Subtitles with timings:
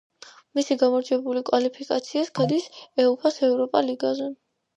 [0.59, 2.67] მისი გამარჯვებული კვალიფიკაციას გადის
[3.05, 4.33] უეფა-ს ევროპა ლიგაზე.